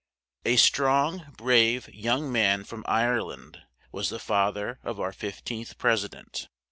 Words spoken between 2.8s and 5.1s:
Ire land was the fa ther of